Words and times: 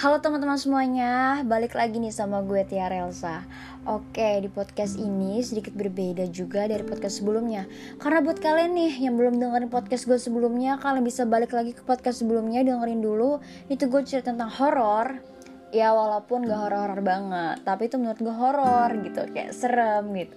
Halo 0.00 0.16
teman-teman 0.16 0.56
semuanya, 0.56 1.44
balik 1.44 1.76
lagi 1.76 2.00
nih 2.00 2.08
sama 2.08 2.40
gue 2.40 2.64
Tia 2.64 2.88
Relsa. 2.88 3.44
Oke, 3.84 4.40
di 4.40 4.48
podcast 4.48 4.96
ini 4.96 5.44
sedikit 5.44 5.76
berbeda 5.76 6.24
juga 6.32 6.64
dari 6.64 6.80
podcast 6.80 7.20
sebelumnya. 7.20 7.68
Karena 8.00 8.24
buat 8.24 8.40
kalian 8.40 8.72
nih 8.80 9.04
yang 9.04 9.20
belum 9.20 9.36
dengerin 9.36 9.68
podcast 9.68 10.08
gue 10.08 10.16
sebelumnya 10.16 10.80
Kalian 10.80 11.04
bisa 11.04 11.28
balik 11.28 11.52
lagi 11.52 11.76
ke 11.76 11.84
podcast 11.84 12.24
sebelumnya, 12.24 12.64
dengerin 12.64 13.04
dulu. 13.04 13.44
Itu 13.68 13.92
gue 13.92 14.00
cerita 14.00 14.32
tentang 14.32 14.48
horor. 14.48 15.20
Ya 15.68 15.92
walaupun 15.92 16.48
gak 16.48 16.66
horor-horor 16.66 17.04
banget 17.04 17.60
Tapi 17.60 17.92
itu 17.92 18.00
menurut 18.00 18.24
gue 18.24 18.32
horor 18.32 18.88
gitu, 19.04 19.20
kayak 19.28 19.52
serem 19.52 20.16
gitu. 20.16 20.36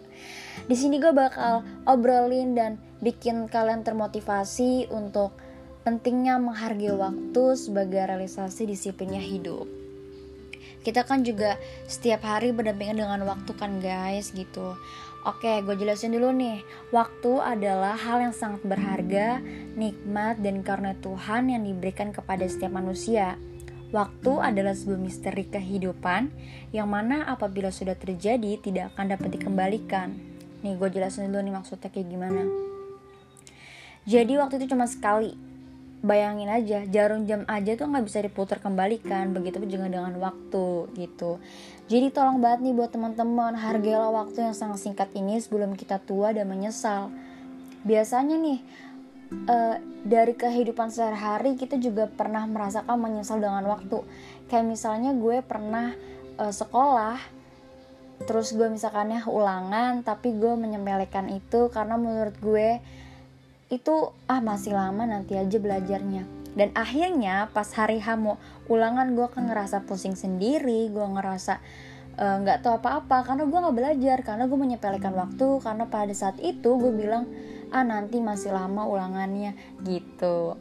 Di 0.67 0.75
sini 0.75 0.99
gue 0.99 1.15
bakal 1.15 1.63
obrolin 1.87 2.51
dan 2.51 2.75
bikin 2.99 3.47
kalian 3.47 3.87
termotivasi 3.87 4.91
untuk 4.91 5.31
pentingnya 5.83 6.39
menghargai 6.39 6.95
waktu 6.95 7.43
sebagai 7.59 8.03
realisasi 8.07 8.67
disiplinnya 8.67 9.19
hidup. 9.19 9.67
Kita 10.83 11.07
kan 11.07 11.23
juga 11.23 11.55
setiap 11.87 12.27
hari 12.27 12.51
berdampingan 12.51 12.99
dengan 12.99 13.23
waktu 13.23 13.51
kan 13.55 13.79
guys 13.79 14.35
gitu. 14.35 14.75
Oke, 15.23 15.63
gue 15.63 15.75
jelasin 15.79 16.11
dulu 16.11 16.35
nih. 16.35 16.59
Waktu 16.91 17.39
adalah 17.39 17.95
hal 17.95 18.19
yang 18.19 18.35
sangat 18.35 18.59
berharga, 18.67 19.39
nikmat, 19.79 20.43
dan 20.43 20.59
karena 20.67 20.91
Tuhan 20.99 21.47
yang 21.47 21.63
diberikan 21.63 22.11
kepada 22.11 22.43
setiap 22.43 22.75
manusia. 22.75 23.39
Waktu 23.95 24.43
adalah 24.43 24.75
sebuah 24.75 24.99
misteri 24.99 25.47
kehidupan 25.47 26.27
yang 26.75 26.91
mana 26.91 27.23
apabila 27.31 27.71
sudah 27.71 27.95
terjadi 27.95 28.59
tidak 28.59 28.91
akan 28.91 29.15
dapat 29.15 29.39
dikembalikan. 29.39 30.11
Nih 30.59 30.75
gue 30.75 30.89
jelasin 30.91 31.31
dulu 31.31 31.39
nih 31.39 31.55
maksudnya 31.55 31.87
kayak 31.87 32.11
gimana. 32.11 32.43
Jadi 34.03 34.35
waktu 34.35 34.59
itu 34.59 34.75
cuma 34.75 34.91
sekali, 34.91 35.31
bayangin 36.03 36.51
aja 36.51 36.83
jarum 36.83 37.23
jam 37.23 37.47
aja 37.47 37.79
tuh 37.79 37.87
nggak 37.87 38.03
bisa 38.03 38.19
diputar 38.19 38.59
kembalikan 38.59 39.31
begitu 39.31 39.63
juga 39.63 39.87
dengan 39.87 40.11
waktu 40.19 40.91
gitu. 40.99 41.39
Jadi 41.87 42.11
tolong 42.11 42.43
banget 42.43 42.67
nih 42.67 42.75
buat 42.75 42.91
teman-teman 42.91 43.55
hargailah 43.55 44.11
waktu 44.11 44.51
yang 44.51 44.55
sangat 44.55 44.83
singkat 44.83 45.09
ini 45.15 45.39
sebelum 45.39 45.79
kita 45.79 46.03
tua 46.03 46.35
dan 46.35 46.51
menyesal. 46.51 47.07
Biasanya 47.87 48.35
nih 48.35 48.59
uh, 49.47 49.75
dari 50.03 50.35
kehidupan 50.35 50.91
sehari-hari 50.91 51.55
kita 51.55 51.79
juga 51.79 52.11
pernah 52.11 52.43
merasakan 52.43 52.99
menyesal 52.99 53.39
dengan 53.39 53.63
waktu. 53.71 54.03
Kayak 54.51 54.75
misalnya 54.75 55.15
gue 55.15 55.39
pernah 55.39 55.95
uh, 56.35 56.51
sekolah 56.51 57.15
terus 58.23 58.55
gue 58.55 58.67
misalkannya 58.67 59.23
ulangan 59.27 60.03
tapi 60.05 60.35
gue 60.35 60.53
menyempelekan 60.55 61.27
itu 61.31 61.67
karena 61.71 61.99
menurut 61.99 62.35
gue 62.39 62.79
itu 63.73 64.13
ah 64.29 64.37
masih 64.37 64.77
lama 64.77 65.09
nanti 65.09 65.33
aja 65.33 65.57
belajarnya. 65.57 66.29
Dan 66.53 66.69
akhirnya 66.77 67.49
pas 67.49 67.65
hari 67.73 67.97
hamu 67.97 68.37
ulangan 68.69 69.17
gue 69.17 69.25
kan 69.33 69.49
ngerasa 69.49 69.89
pusing 69.89 70.13
sendiri 70.13 70.93
gue 70.93 71.01
ngerasa 71.01 71.57
eh, 72.13 72.35
nggak 72.45 72.57
uh, 72.57 72.61
tahu 72.61 72.75
apa-apa 72.77 73.25
karena 73.25 73.43
gue 73.49 73.59
nggak 73.59 73.77
belajar 73.77 74.17
karena 74.21 74.45
gue 74.45 74.59
menyepelekan 74.61 75.13
waktu 75.17 75.47
karena 75.65 75.89
pada 75.89 76.13
saat 76.13 76.37
itu 76.37 76.77
gue 76.77 76.93
bilang 76.93 77.25
ah 77.73 77.81
nanti 77.81 78.21
masih 78.21 78.53
lama 78.53 78.85
ulangannya 78.85 79.57
gitu. 79.81 80.53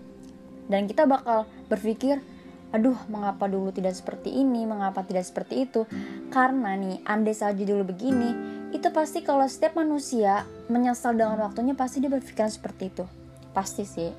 Dan 0.65 0.89
kita 0.89 1.05
bakal 1.05 1.45
berpikir 1.69 2.25
aduh 2.73 2.97
mengapa 3.13 3.45
dulu 3.53 3.69
tidak 3.69 3.93
seperti 3.93 4.33
ini 4.33 4.65
mengapa 4.65 5.05
tidak 5.05 5.29
seperti 5.29 5.69
itu? 5.69 5.85
Karena 6.33 6.73
nih 6.73 7.05
andai 7.05 7.37
saja 7.37 7.61
dulu 7.61 7.93
begini 7.93 8.62
itu 8.73 8.89
pasti 8.89 9.21
kalau 9.21 9.45
setiap 9.45 9.77
manusia 9.77 10.49
menyesal 10.73 11.13
dengan 11.13 11.39
waktunya 11.45 11.77
pasti 11.77 12.01
dia 12.01 12.09
berpikiran 12.09 12.49
seperti 12.49 12.89
itu 12.89 13.05
pasti 13.53 13.85
sih 13.85 14.11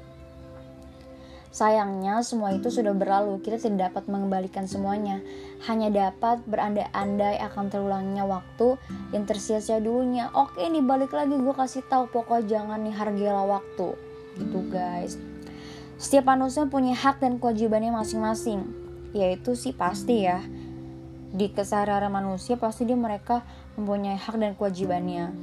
Sayangnya 1.54 2.26
semua 2.26 2.50
itu 2.50 2.74
sudah 2.74 2.98
berlalu, 2.98 3.38
kita 3.46 3.62
tidak 3.62 3.94
dapat 3.94 4.09
mengembalikan 4.09 4.66
semuanya. 4.66 5.22
Hanya 5.70 5.94
dapat 5.94 6.42
berandai-andai 6.50 7.38
akan 7.46 7.69
terulangnya 7.69 8.25
waktu 8.25 8.74
yang 9.13 9.30
tersia-sia 9.30 9.78
dulunya. 9.78 10.34
Oke 10.34 10.66
nih 10.66 10.81
balik 10.81 11.13
lagi 11.13 11.38
gue 11.38 11.53
kasih 11.53 11.86
tahu 11.86 12.09
pokoknya 12.09 12.58
jangan 12.58 12.81
nih 12.81 12.97
hargailah 12.97 13.46
waktu. 13.46 13.94
Gitu 14.34 14.59
guys. 14.74 15.22
Setiap 16.02 16.34
manusia 16.34 16.66
punya 16.66 16.97
hak 16.97 17.22
dan 17.22 17.38
kewajibannya 17.38 17.94
masing-masing. 17.94 18.66
Yaitu 19.13 19.53
sih 19.53 19.78
pasti 19.78 20.25
ya. 20.25 20.42
Di 21.38 21.53
keseharian 21.53 22.09
manusia 22.09 22.58
pasti 22.58 22.90
dia 22.90 22.97
mereka 22.97 23.46
mempunyai 23.79 24.19
hak 24.19 24.35
dan 24.38 24.53
kewajibannya 24.57 25.34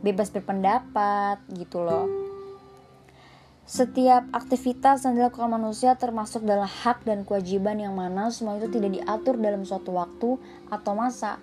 bebas 0.00 0.32
berpendapat 0.32 1.42
gitu 1.54 1.84
loh 1.84 2.30
setiap 3.70 4.26
aktivitas 4.34 5.06
yang 5.06 5.14
dilakukan 5.14 5.46
manusia 5.46 5.94
termasuk 5.94 6.42
dalam 6.42 6.66
hak 6.66 7.06
dan 7.06 7.22
kewajiban 7.22 7.78
yang 7.78 7.94
mana 7.94 8.26
semua 8.34 8.58
itu 8.58 8.66
tidak 8.66 8.98
diatur 8.98 9.38
dalam 9.38 9.62
suatu 9.62 9.94
waktu 9.94 10.42
atau 10.74 10.92
masa. 10.98 11.38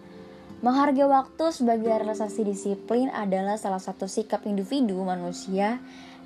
Menghargai 0.59 1.07
waktu 1.07 1.55
sebagai 1.55 1.87
realisasi 1.87 2.43
disiplin 2.43 3.07
adalah 3.15 3.55
salah 3.55 3.79
satu 3.79 4.11
sikap 4.11 4.43
individu 4.43 4.99
manusia 5.07 5.79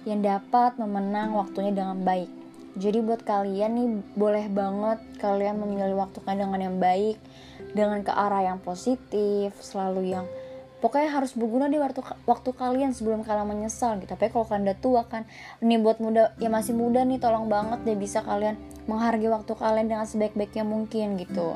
yang 0.10 0.26
dapat 0.26 0.82
memenang 0.82 1.38
waktunya 1.38 1.70
dengan 1.70 2.02
baik. 2.02 2.34
Jadi 2.82 2.98
buat 3.06 3.22
kalian 3.22 3.72
nih 3.78 3.90
boleh 4.18 4.50
banget 4.50 5.06
kalian 5.22 5.62
memilih 5.62 6.02
waktu 6.02 6.18
kalian 6.26 6.50
dengan 6.50 6.62
yang 6.66 6.78
baik, 6.82 7.22
dengan 7.72 8.04
ke 8.04 8.12
arah 8.12 8.44
yang 8.44 8.60
positif, 8.60 9.56
selalu 9.60 10.12
yang 10.12 10.26
pokoknya 10.82 11.14
harus 11.14 11.38
berguna 11.38 11.70
di 11.70 11.78
waktu 11.78 12.02
waktu 12.26 12.50
kalian 12.58 12.92
sebelum 12.92 13.22
kalian 13.22 13.48
menyesal 13.48 14.02
gitu. 14.02 14.12
Tapi 14.12 14.34
kalau 14.34 14.50
kalian 14.50 14.68
udah 14.68 14.80
tua 14.82 15.02
kan 15.06 15.24
ini 15.62 15.78
buat 15.78 16.02
muda 16.02 16.34
ya 16.42 16.50
masih 16.50 16.74
muda 16.74 17.06
nih 17.06 17.22
tolong 17.22 17.48
banget 17.48 17.86
deh 17.86 17.96
bisa 17.96 18.26
kalian 18.26 18.58
menghargai 18.90 19.30
waktu 19.30 19.54
kalian 19.54 19.88
dengan 19.88 20.06
sebaik-baiknya 20.10 20.66
mungkin 20.66 21.16
gitu. 21.22 21.56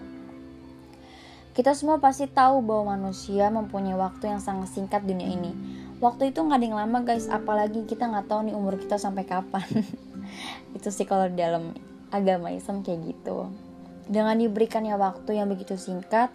Kita 1.56 1.72
semua 1.72 2.04
pasti 2.04 2.28
tahu 2.28 2.60
bahwa 2.60 3.00
manusia 3.00 3.48
mempunyai 3.48 3.96
waktu 3.96 4.28
yang 4.28 4.44
sangat 4.44 4.76
singkat 4.76 5.08
dunia 5.08 5.32
ini. 5.32 5.56
Waktu 6.04 6.36
itu 6.36 6.44
nggak 6.44 6.60
ada 6.60 6.66
yang 6.68 6.78
lama 6.78 7.00
guys. 7.08 7.32
Apalagi 7.32 7.88
kita 7.88 8.12
nggak 8.12 8.28
tahu 8.28 8.52
nih 8.52 8.56
umur 8.56 8.76
kita 8.76 9.00
sampai 9.00 9.24
kapan. 9.24 9.64
Itu 10.76 10.92
sih 10.92 11.08
kalau 11.08 11.32
dalam 11.32 11.72
agama 12.12 12.52
Islam 12.52 12.84
kayak 12.84 13.08
gitu 13.08 13.48
dengan 14.06 14.38
diberikannya 14.38 14.94
waktu 14.98 15.42
yang 15.42 15.50
begitu 15.50 15.78
singkat 15.78 16.30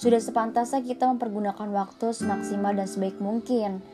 sudah 0.00 0.16
sepantasnya 0.16 0.80
kita 0.80 1.04
mempergunakan 1.12 1.68
waktu 1.76 2.16
semaksimal 2.16 2.72
dan 2.72 2.88
sebaik 2.88 3.20
mungkin. 3.20 3.84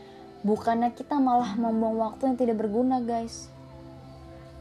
Bukannya 0.46 0.94
kita 0.94 1.18
malah 1.18 1.58
membuang 1.58 1.98
waktu 1.98 2.30
yang 2.30 2.38
tidak 2.38 2.62
berguna, 2.62 3.02
guys. 3.02 3.50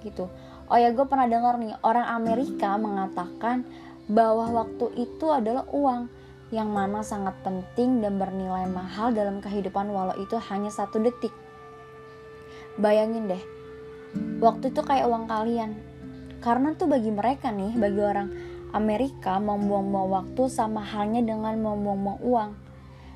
Gitu. 0.01 0.25
Oh 0.65 0.77
ya, 0.81 0.89
gue 0.89 1.05
pernah 1.05 1.29
dengar 1.29 1.61
nih, 1.61 1.77
orang 1.85 2.09
Amerika 2.09 2.73
mengatakan 2.81 3.61
bahwa 4.09 4.65
waktu 4.65 5.05
itu 5.05 5.29
adalah 5.29 5.69
uang 5.69 6.09
yang 6.49 6.73
mana 6.73 7.05
sangat 7.05 7.37
penting 7.45 8.01
dan 8.01 8.17
bernilai 8.17 8.65
mahal 8.65 9.13
dalam 9.13 9.37
kehidupan 9.37 9.93
walau 9.93 10.17
itu 10.17 10.41
hanya 10.49 10.73
satu 10.73 10.97
detik. 10.97 11.33
Bayangin 12.81 13.29
deh, 13.29 13.43
waktu 14.41 14.73
itu 14.73 14.81
kayak 14.81 15.05
uang 15.05 15.29
kalian. 15.29 15.77
Karena 16.41 16.73
tuh 16.73 16.89
bagi 16.89 17.13
mereka 17.13 17.53
nih, 17.53 17.77
bagi 17.77 18.01
orang 18.01 18.54
Amerika 18.75 19.40
membuang-buang 19.40 20.12
waktu 20.12 20.52
sama 20.52 20.84
halnya 20.84 21.24
dengan 21.24 21.56
membuang-buang 21.63 22.19
uang. 22.19 22.52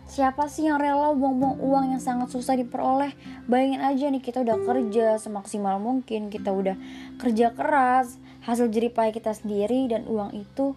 Siapa 0.10 0.50
sih 0.50 0.66
yang 0.66 0.82
rela 0.82 1.14
buang-buang 1.14 1.62
uang 1.62 1.86
yang 1.94 2.02
sangat 2.02 2.34
susah 2.34 2.58
diperoleh? 2.58 3.14
Bayangin 3.46 3.84
aja 3.84 4.06
nih 4.10 4.24
kita 4.24 4.42
udah 4.42 4.58
kerja 4.64 5.22
semaksimal 5.22 5.78
mungkin, 5.78 6.34
kita 6.34 6.50
udah 6.50 6.74
kerja 7.22 7.54
keras, 7.54 8.18
hasil 8.42 8.74
jeripaya 8.74 9.14
kita 9.14 9.36
sendiri 9.36 9.86
dan 9.86 10.10
uang 10.10 10.34
itu 10.34 10.74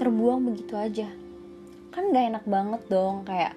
terbuang 0.00 0.48
begitu 0.48 0.80
aja. 0.80 1.12
Kan 1.92 2.14
gak 2.14 2.24
enak 2.32 2.44
banget 2.48 2.82
dong, 2.88 3.28
kayak 3.28 3.52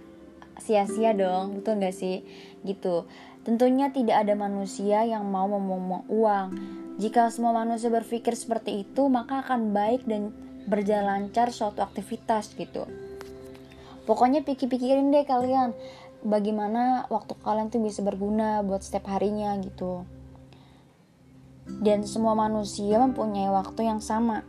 sia-sia 0.60 1.16
dong, 1.16 1.62
betul 1.62 1.80
gak 1.80 1.96
sih? 1.96 2.28
Gitu. 2.68 3.08
Tentunya 3.48 3.88
tidak 3.96 4.28
ada 4.28 4.36
manusia 4.36 5.08
yang 5.08 5.24
mau 5.24 5.48
membuang 5.48 6.04
uang. 6.12 6.48
Jika 7.00 7.32
semua 7.32 7.56
manusia 7.56 7.88
berpikir 7.88 8.36
seperti 8.36 8.84
itu, 8.84 9.08
maka 9.08 9.40
akan 9.46 9.72
baik 9.72 10.04
dan 10.04 10.36
berjalan 10.68 11.32
lancar 11.32 11.50
suatu 11.56 11.80
aktivitas 11.80 12.52
gitu. 12.60 12.86
Pokoknya 14.04 14.44
pikir-pikirin 14.44 15.12
deh 15.12 15.24
kalian 15.24 15.72
bagaimana 16.24 17.08
waktu 17.08 17.36
kalian 17.40 17.72
tuh 17.72 17.80
bisa 17.84 18.04
berguna 18.04 18.64
buat 18.64 18.84
setiap 18.84 19.08
harinya 19.12 19.56
gitu. 19.64 20.04
Dan 21.68 22.08
semua 22.08 22.36
manusia 22.36 23.00
mempunyai 23.00 23.52
waktu 23.52 23.88
yang 23.88 24.00
sama. 24.00 24.44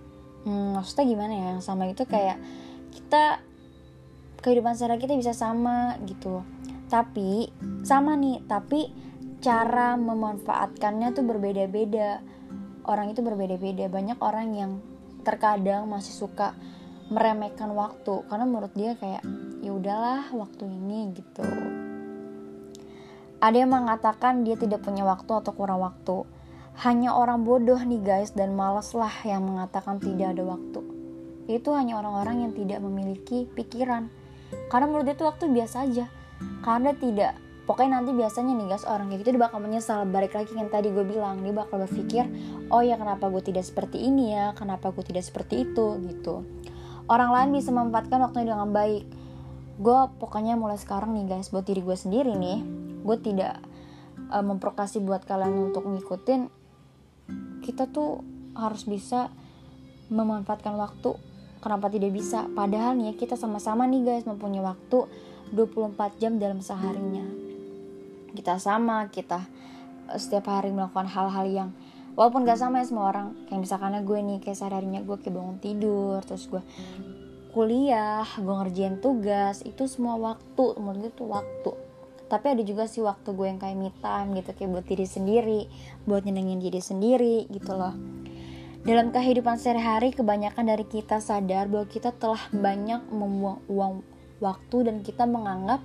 Hmm, 0.47 0.79
maksudnya 0.79 1.07
gimana 1.07 1.33
ya 1.35 1.47
yang 1.59 1.65
sama 1.65 1.91
itu 1.91 2.07
kayak 2.07 2.39
kita 2.95 3.43
kehidupan 4.39 4.79
sehari 4.79 5.03
kita 5.03 5.19
bisa 5.19 5.35
sama 5.35 5.99
gitu. 6.07 6.43
Tapi 6.87 7.51
sama 7.83 8.15
nih 8.15 8.43
tapi 8.47 8.91
cara 9.39 9.99
memanfaatkannya 9.99 11.15
tuh 11.15 11.27
berbeda-beda. 11.27 12.23
Orang 12.87 13.11
itu 13.11 13.21
berbeda-beda. 13.23 13.91
Banyak 13.91 14.19
orang 14.23 14.49
yang 14.55 14.73
terkadang 15.29 15.85
masih 15.85 16.17
suka 16.17 16.57
meremehkan 17.13 17.69
waktu. 17.77 18.25
Karena 18.25 18.49
menurut 18.49 18.73
dia 18.73 18.97
kayak 18.97 19.21
ya 19.61 19.71
udahlah 19.77 20.33
waktu 20.33 20.65
ini 20.65 21.13
gitu. 21.13 21.45
Ada 23.39 23.55
yang 23.55 23.71
mengatakan 23.71 24.43
dia 24.43 24.57
tidak 24.57 24.83
punya 24.83 25.05
waktu 25.05 25.29
atau 25.29 25.53
kurang 25.53 25.85
waktu. 25.85 26.25
Hanya 26.81 27.13
orang 27.13 27.45
bodoh 27.45 27.79
nih 27.79 28.01
guys 28.01 28.33
dan 28.33 28.55
malas 28.57 28.95
lah 28.97 29.13
yang 29.27 29.45
mengatakan 29.45 30.01
tidak 30.01 30.33
ada 30.33 30.43
waktu. 30.47 30.81
Itu 31.51 31.75
hanya 31.77 32.01
orang-orang 32.01 32.49
yang 32.49 32.53
tidak 32.57 32.81
memiliki 32.81 33.45
pikiran. 33.53 34.09
Karena 34.73 34.87
menurut 34.89 35.07
dia 35.07 35.17
itu 35.19 35.27
waktu 35.27 35.45
biasa 35.53 35.77
aja. 35.85 36.07
Karena 36.63 36.95
tidak 36.95 37.35
pokoknya 37.69 38.01
nanti 38.01 38.17
biasanya 38.17 38.57
nih 38.57 38.67
guys 38.73 38.89
orang 38.89 39.13
kayak 39.13 39.21
gitu 39.21 39.37
dia 39.37 39.45
bakal 39.45 39.61
menyesal. 39.61 40.09
Balik 40.09 40.33
lagi 40.33 40.57
yang 40.57 40.73
tadi 40.73 40.89
gue 40.89 41.05
bilang 41.05 41.45
dia 41.45 41.53
bakal 41.53 41.85
berpikir 41.85 42.25
oh 42.73 42.81
ya 42.81 42.97
kenapa 42.97 43.29
gue 43.29 43.45
tidak 43.45 43.69
seperti 43.69 44.09
ini 44.09 44.33
ya? 44.33 44.57
Kenapa 44.57 44.89
gue 44.89 45.05
tidak 45.05 45.29
seperti 45.29 45.69
itu? 45.69 46.01
Gitu. 46.01 46.49
Orang 47.13 47.31
lain 47.37 47.53
bisa 47.53 47.69
memanfaatkan 47.69 48.25
waktunya 48.25 48.57
dengan 48.57 48.73
baik. 48.73 49.05
Gue 49.77 50.01
pokoknya 50.17 50.57
mulai 50.57 50.81
sekarang 50.81 51.13
nih 51.13 51.29
guys 51.29 51.53
buat 51.53 51.69
diri 51.69 51.85
gue 51.85 51.93
sendiri 51.93 52.33
nih 52.33 52.65
gue 53.05 53.17
tidak 53.21 53.61
uh, 54.33 54.41
memprokasi 54.41 55.05
buat 55.05 55.29
kalian 55.29 55.69
untuk 55.69 55.85
ngikutin. 55.85 56.49
Kita 57.61 57.85
tuh 57.93 58.25
harus 58.57 58.89
bisa 58.89 59.29
memanfaatkan 60.09 60.73
waktu. 60.73 61.21
Kenapa 61.61 61.93
tidak 61.93 62.17
bisa? 62.17 62.49
Padahal 62.49 62.97
nih 62.97 63.13
ya, 63.13 63.15
kita 63.19 63.37
sama-sama 63.37 63.85
nih 63.85 64.09
guys 64.09 64.25
mempunyai 64.25 64.65
waktu 64.65 65.05
24 65.53 66.17
jam 66.23 66.39
dalam 66.41 66.65
seharinya 66.65 67.48
kita 68.35 68.61
sama 68.61 69.09
kita 69.09 69.45
uh, 70.09 70.19
setiap 70.19 70.49
hari 70.51 70.73
melakukan 70.75 71.09
hal-hal 71.09 71.47
yang 71.49 71.71
walaupun 72.19 72.45
gak 72.45 72.59
sama 72.59 72.83
ya 72.83 72.87
semua 72.89 73.11
orang. 73.13 73.35
Kayak 73.47 73.61
misalkan 73.65 73.95
gue 74.03 74.19
nih 74.19 74.39
kayak 74.43 74.57
sehari-harinya 74.59 75.01
gue 75.07 75.17
kayak 75.21 75.35
bangun 75.35 75.59
tidur 75.63 76.19
terus 76.25 76.49
gue 76.49 76.63
kuliah 77.49 78.29
gue 78.39 78.55
ngerjain 78.55 79.01
tugas 79.01 79.65
itu 79.65 79.89
semua 79.89 80.15
waktu 80.21 80.65
menurut 80.79 81.09
gue 81.09 81.13
tuh 81.15 81.29
waktu. 81.31 81.73
Tapi 82.29 82.47
ada 82.53 82.63
juga 82.63 82.85
sih 82.85 83.01
waktu 83.01 83.33
gue 83.33 83.47
yang 83.49 83.57
kayak 83.57 83.77
me 83.77 83.89
time 84.05 84.37
gitu 84.37 84.53
kayak 84.53 84.71
buat 84.71 84.85
diri 84.85 85.07
sendiri 85.09 85.61
buat 86.05 86.29
nyenengin 86.29 86.61
diri 86.61 86.81
sendiri 86.81 87.49
gitu 87.49 87.73
loh. 87.73 87.97
Dalam 88.89 89.11
kehidupan 89.11 89.59
sehari-hari 89.59 90.15
kebanyakan 90.15 90.71
dari 90.71 90.87
kita 90.87 91.19
sadar 91.19 91.67
bahwa 91.67 91.85
kita 91.91 92.15
telah 92.15 92.41
banyak 92.55 93.05
membuang 93.11 93.61
uang 93.67 93.95
waktu 94.39 94.87
dan 94.87 95.03
kita 95.03 95.27
menganggap 95.27 95.83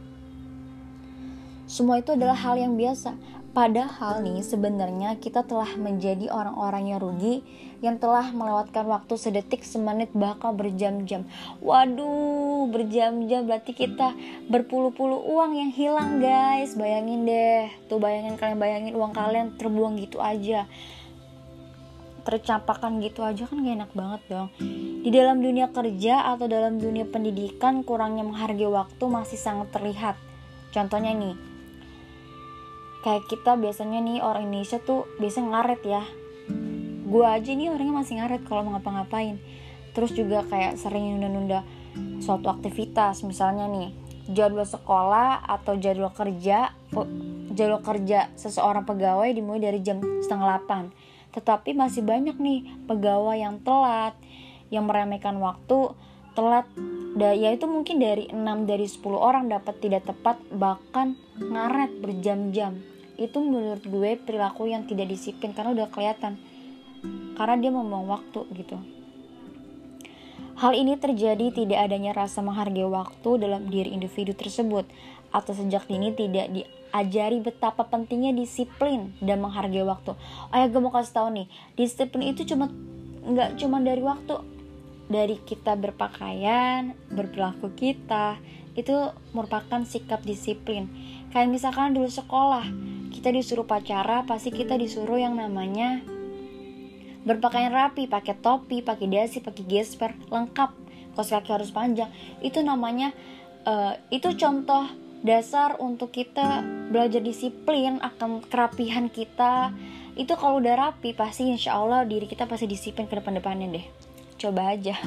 semua 1.74 1.98
itu 1.98 2.14
adalah 2.14 2.38
hal 2.38 2.62
yang 2.62 2.78
biasa. 2.78 3.18
Padahal 3.54 4.22
nih 4.26 4.46
sebenarnya 4.46 5.18
kita 5.18 5.46
telah 5.46 5.74
menjadi 5.78 6.30
orang-orang 6.30 6.94
yang 6.94 7.02
rugi 7.02 7.42
yang 7.86 8.02
telah 8.02 8.30
melewatkan 8.34 8.86
waktu 8.86 9.14
sedetik, 9.18 9.62
semenit, 9.66 10.10
bahkan 10.14 10.54
berjam-jam. 10.54 11.26
Waduh, 11.62 12.70
berjam-jam 12.70 13.46
berarti 13.46 13.74
kita 13.74 14.14
berpuluh-puluh 14.50 15.18
uang 15.18 15.52
yang 15.54 15.70
hilang 15.74 16.18
guys. 16.18 16.74
Bayangin 16.78 17.26
deh, 17.26 17.70
tuh 17.90 17.98
bayangin 17.98 18.38
kalian 18.38 18.58
bayangin 18.58 18.94
uang 18.94 19.14
kalian 19.14 19.58
terbuang 19.58 19.98
gitu 19.98 20.22
aja 20.22 20.70
tercapakan 22.24 23.04
gitu 23.04 23.20
aja 23.20 23.44
kan 23.44 23.60
gak 23.60 23.76
enak 23.84 23.92
banget 23.92 24.22
dong 24.32 24.48
di 25.04 25.12
dalam 25.12 25.44
dunia 25.44 25.68
kerja 25.76 26.24
atau 26.32 26.48
dalam 26.48 26.80
dunia 26.80 27.04
pendidikan 27.04 27.84
kurangnya 27.84 28.24
menghargai 28.24 28.72
waktu 28.72 29.04
masih 29.12 29.36
sangat 29.36 29.76
terlihat 29.76 30.16
contohnya 30.72 31.12
nih 31.12 31.36
kayak 33.04 33.28
kita 33.28 33.60
biasanya 33.60 34.00
nih 34.00 34.24
orang 34.24 34.48
Indonesia 34.48 34.80
tuh 34.80 35.06
biasa 35.20 35.44
ngaret 35.44 35.82
ya. 35.84 36.04
Gue 37.04 37.28
aja 37.28 37.52
nih 37.52 37.70
orangnya 37.70 38.00
masih 38.00 38.24
ngaret 38.24 38.42
kalau 38.48 38.66
mau 38.66 38.80
ngapa-ngapain. 38.80 39.38
Terus 39.92 40.16
juga 40.16 40.48
kayak 40.48 40.80
sering 40.80 41.14
nunda-nunda 41.14 41.68
suatu 42.24 42.50
aktivitas. 42.50 43.22
Misalnya 43.28 43.68
nih 43.68 43.92
jadwal 44.32 44.64
sekolah 44.64 45.44
atau 45.44 45.76
jadwal 45.76 46.16
kerja 46.16 46.72
jadwal 47.54 47.84
kerja 47.84 48.32
seseorang 48.40 48.88
pegawai 48.88 49.30
dimulai 49.36 49.62
dari 49.62 49.80
jam 49.84 50.00
setengah 50.24 50.64
8 50.64 51.36
tetapi 51.36 51.76
masih 51.76 52.06
banyak 52.06 52.38
nih 52.40 52.88
pegawai 52.88 53.36
yang 53.36 53.60
telat 53.62 54.16
yang 54.72 54.88
meremehkan 54.88 55.38
waktu 55.38 55.92
telat. 56.34 56.66
Ya 57.14 57.54
itu 57.54 57.70
mungkin 57.70 58.02
dari 58.02 58.26
6 58.32 58.66
dari 58.66 58.90
10 58.90 59.06
orang 59.14 59.46
dapat 59.50 59.78
tidak 59.78 60.10
tepat 60.10 60.42
bahkan 60.50 61.14
ngaret 61.38 61.94
berjam-jam 62.02 62.93
itu 63.18 63.38
menurut 63.40 63.84
gue 63.86 64.18
perilaku 64.18 64.70
yang 64.70 64.90
tidak 64.90 65.10
disiplin 65.12 65.54
karena 65.54 65.74
udah 65.74 65.88
kelihatan. 65.94 66.40
Karena 67.34 67.56
dia 67.60 67.72
membuang 67.74 68.08
waktu 68.10 68.42
gitu. 68.56 68.78
Hal 70.54 70.78
ini 70.78 70.96
terjadi 71.02 71.50
tidak 71.50 71.90
adanya 71.90 72.14
rasa 72.14 72.46
menghargai 72.46 72.86
waktu 72.86 73.30
dalam 73.42 73.68
diri 73.74 73.90
individu 73.90 74.38
tersebut. 74.38 74.86
Atau 75.34 75.58
sejak 75.58 75.90
dini 75.90 76.14
tidak 76.14 76.54
diajari 76.54 77.42
betapa 77.42 77.90
pentingnya 77.90 78.38
disiplin 78.38 79.18
dan 79.18 79.42
menghargai 79.42 79.82
waktu. 79.82 80.14
Oh 80.54 80.56
ya 80.56 80.70
gue 80.70 80.78
mau 80.78 80.94
kasih 80.94 81.14
tahu 81.18 81.28
nih, 81.34 81.48
disiplin 81.74 82.30
itu 82.30 82.46
cuma 82.46 82.70
nggak 83.24 83.58
cuma 83.58 83.82
dari 83.82 84.04
waktu, 84.06 84.36
dari 85.10 85.42
kita 85.42 85.74
berpakaian, 85.74 86.94
berperilaku 87.10 87.74
kita, 87.74 88.38
itu 88.78 88.94
merupakan 89.34 89.82
sikap 89.90 90.22
disiplin. 90.22 90.86
Kayak 91.34 91.50
misalkan 91.50 91.98
dulu 91.98 92.10
sekolah, 92.10 92.70
kita 93.14 93.30
disuruh 93.30 93.70
pacara 93.70 94.26
pasti 94.26 94.50
kita 94.50 94.74
disuruh 94.74 95.22
yang 95.22 95.38
namanya 95.38 96.02
berpakaian 97.24 97.72
rapi 97.72 98.10
pakai 98.10 98.36
topi 98.42 98.82
pakai 98.82 99.08
dasi 99.08 99.40
pakai 99.40 99.64
gesper 99.64 100.18
lengkap. 100.34 100.74
Kos 101.14 101.30
kaki 101.30 101.54
harus 101.54 101.70
panjang. 101.70 102.10
Itu 102.42 102.66
namanya 102.66 103.14
uh, 103.70 103.94
itu 104.10 104.34
contoh 104.34 104.90
dasar 105.22 105.78
untuk 105.78 106.10
kita 106.10 106.66
belajar 106.90 107.22
disiplin 107.22 108.02
akan 108.02 108.42
kerapihan 108.50 109.08
kita. 109.08 109.70
Itu 110.18 110.34
kalau 110.34 110.58
udah 110.58 110.90
rapi 110.90 111.14
pasti 111.14 111.54
insya 111.54 111.78
Allah 111.78 112.02
diri 112.04 112.26
kita 112.26 112.50
pasti 112.50 112.66
disiplin 112.66 113.06
ke 113.06 113.22
depan-depannya 113.22 113.68
deh. 113.72 113.86
Coba 114.42 114.74
aja. 114.74 114.98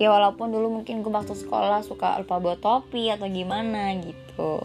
Ya 0.00 0.08
walaupun 0.08 0.48
dulu 0.48 0.80
mungkin 0.80 1.04
gue 1.04 1.12
waktu 1.12 1.36
sekolah 1.36 1.84
suka 1.84 2.16
lupa 2.24 2.40
bawa 2.40 2.56
topi 2.56 3.12
atau 3.12 3.28
gimana 3.28 3.92
gitu 4.00 4.64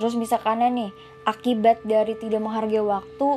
Terus 0.00 0.16
misalkan 0.16 0.64
nih, 0.64 0.96
akibat 1.28 1.84
dari 1.84 2.16
tidak 2.16 2.40
menghargai 2.40 2.80
waktu, 2.80 3.28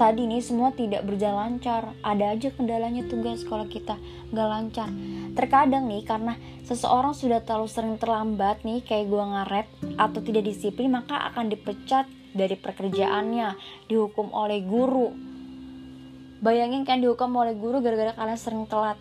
tadi 0.00 0.24
nih 0.24 0.40
semua 0.40 0.72
tidak 0.72 1.04
berjalan 1.04 1.60
lancar. 1.60 1.92
Ada 2.00 2.32
aja 2.32 2.48
kendalanya 2.56 3.04
tugas 3.04 3.44
sekolah 3.44 3.68
kita 3.68 4.00
gak 4.32 4.48
lancar. 4.48 4.88
Terkadang 5.36 5.92
nih 5.92 6.08
karena 6.08 6.40
seseorang 6.64 7.12
sudah 7.12 7.44
terlalu 7.44 7.68
sering 7.68 8.00
terlambat 8.00 8.64
nih 8.64 8.80
kayak 8.80 9.12
gua 9.12 9.28
ngaret 9.28 9.68
atau 10.00 10.24
tidak 10.24 10.48
disiplin 10.48 10.88
maka 10.88 11.20
akan 11.28 11.52
dipecat 11.52 12.08
dari 12.32 12.56
pekerjaannya, 12.56 13.60
dihukum 13.92 14.32
oleh 14.32 14.64
guru. 14.64 15.12
Bayangin 16.40 16.88
kan 16.88 17.04
dihukum 17.04 17.36
oleh 17.36 17.52
guru 17.52 17.84
gara-gara 17.84 18.16
kalian 18.16 18.40
sering 18.40 18.64
telat 18.64 18.96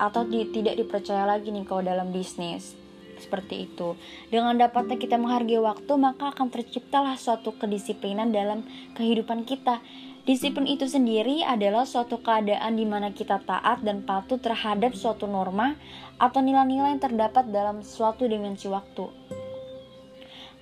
atau 0.00 0.24
di, 0.24 0.48
tidak 0.48 0.80
dipercaya 0.80 1.28
lagi 1.28 1.52
nih 1.52 1.68
kalau 1.68 1.84
dalam 1.84 2.08
bisnis 2.14 2.77
seperti 3.18 3.68
itu. 3.68 3.98
Dengan 4.30 4.56
dapatnya 4.56 4.96
kita 4.96 5.18
menghargai 5.18 5.60
waktu, 5.60 5.92
maka 5.98 6.30
akan 6.32 6.48
terciptalah 6.48 7.18
suatu 7.18 7.54
kedisiplinan 7.58 8.30
dalam 8.30 8.64
kehidupan 8.94 9.44
kita. 9.44 9.82
Disiplin 10.28 10.68
itu 10.68 10.84
sendiri 10.84 11.40
adalah 11.40 11.88
suatu 11.88 12.20
keadaan 12.20 12.76
di 12.76 12.84
mana 12.84 13.16
kita 13.16 13.40
taat 13.48 13.80
dan 13.80 14.04
patuh 14.04 14.36
terhadap 14.36 14.92
suatu 14.92 15.24
norma 15.24 15.72
atau 16.20 16.44
nilai-nilai 16.44 16.96
yang 16.96 17.00
terdapat 17.00 17.48
dalam 17.48 17.80
suatu 17.80 18.28
dimensi 18.28 18.68
waktu. 18.68 19.08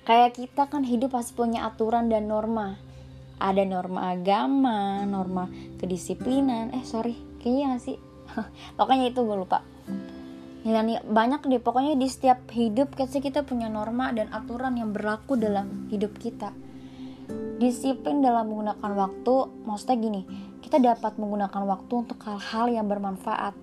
Kayak 0.07 0.39
kita 0.39 0.71
kan 0.71 0.87
hidup 0.87 1.11
pasti 1.11 1.35
punya 1.35 1.67
aturan 1.67 2.07
dan 2.07 2.31
norma. 2.31 2.79
Ada 3.43 3.67
norma 3.67 4.15
agama, 4.15 5.03
norma 5.03 5.51
kedisiplinan. 5.83 6.71
Eh 6.71 6.87
sorry, 6.87 7.19
kayaknya 7.43 7.75
gak 7.75 7.83
sih? 7.83 7.97
Pokoknya 8.79 9.11
itu 9.11 9.19
gue 9.19 9.35
lupa 9.35 9.76
nilai 10.67 10.99
banyak 10.99 11.47
deh 11.47 11.63
pokoknya 11.63 11.95
di 11.95 12.11
setiap 12.11 12.43
hidup 12.51 12.91
kita 12.99 13.47
punya 13.47 13.71
norma 13.71 14.11
dan 14.11 14.27
aturan 14.35 14.75
yang 14.75 14.91
berlaku 14.91 15.39
dalam 15.39 15.87
hidup 15.87 16.11
kita. 16.19 16.51
Disiplin 17.55 18.19
dalam 18.19 18.51
menggunakan 18.51 18.91
waktu 18.91 19.35
maksudnya 19.63 19.95
gini 19.95 20.21
kita 20.59 20.83
dapat 20.83 21.15
menggunakan 21.15 21.63
waktu 21.63 21.93
untuk 22.03 22.19
hal-hal 22.27 22.67
yang 22.67 22.91
bermanfaat. 22.91 23.55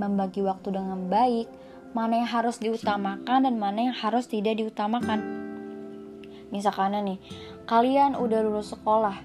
Membagi 0.00 0.40
waktu 0.40 0.72
dengan 0.72 1.12
baik 1.12 1.52
mana 1.92 2.24
yang 2.24 2.30
harus 2.32 2.56
diutamakan 2.56 3.44
dan 3.44 3.54
mana 3.60 3.92
yang 3.92 3.96
harus 3.96 4.24
tidak 4.24 4.56
diutamakan. 4.56 5.20
Misalkan 6.48 6.96
nih 6.96 7.20
kalian 7.68 8.16
udah 8.16 8.40
lulus 8.40 8.72
sekolah 8.72 9.20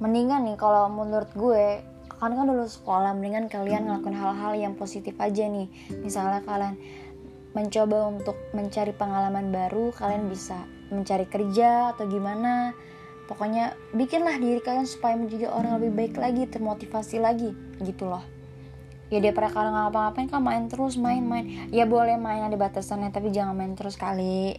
mendingan 0.00 0.44
nih 0.48 0.56
kalau 0.56 0.88
menurut 0.88 1.28
gue 1.36 1.84
kan 2.16 2.32
kan 2.32 2.48
dulu 2.48 2.64
sekolah 2.64 3.12
mendingan 3.12 3.52
kalian 3.52 3.88
ngelakuin 3.88 4.16
hal-hal 4.16 4.52
yang 4.56 4.74
positif 4.74 5.12
aja 5.20 5.44
nih. 5.44 5.68
Misalnya 6.00 6.40
kalian 6.44 6.80
mencoba 7.52 8.12
untuk 8.12 8.36
mencari 8.52 8.92
pengalaman 8.92 9.48
baru 9.48 9.92
kalian 9.96 10.28
bisa 10.28 10.60
mencari 10.88 11.28
kerja 11.28 11.92
atau 11.96 12.08
gimana. 12.08 12.72
Pokoknya 13.26 13.74
bikinlah 13.92 14.38
diri 14.38 14.62
kalian 14.62 14.86
supaya 14.86 15.18
menjadi 15.18 15.50
orang 15.50 15.82
lebih 15.82 15.92
baik 15.92 16.14
lagi 16.16 16.46
termotivasi 16.46 17.18
lagi 17.18 17.52
gitu 17.82 18.06
loh. 18.06 18.22
Ya 19.06 19.22
daripada 19.22 19.46
kalian 19.54 19.70
ngapa-ngapain 19.70 20.26
kan 20.26 20.42
main 20.42 20.66
terus 20.66 20.98
main-main 20.98 21.70
ya 21.70 21.86
boleh 21.86 22.18
main 22.18 22.42
ada 22.50 22.58
batasannya 22.58 23.14
tapi 23.14 23.30
jangan 23.30 23.54
main 23.54 23.78
terus 23.78 23.94
kali 23.94 24.58